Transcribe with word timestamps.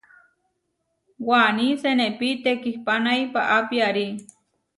Waní 1.27 1.67
senepí 1.81 2.29
tekihpanái 2.43 3.21
paá 3.33 3.59
piarí. 3.69 4.07